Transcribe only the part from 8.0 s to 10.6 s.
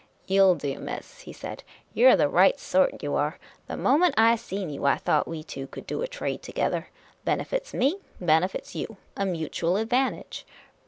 benefits you. A mutual ad vantage.